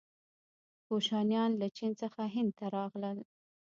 [0.87, 3.17] کوشانیان له چین څخه هند ته راغلل.